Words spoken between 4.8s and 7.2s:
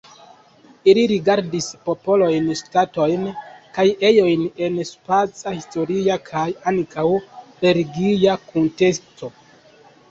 spaca, historia kaj ankaŭ